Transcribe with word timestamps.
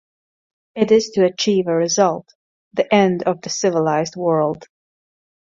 It 0.73 0.91
is 0.91 1.11
to 1.11 1.25
achieve 1.25 1.67
a 1.67 1.75
result: 1.75 2.27
the 2.73 2.91
end 2.91 3.21
of 3.27 3.41
the 3.43 3.51
civilized 3.51 4.15
world. 4.15 4.65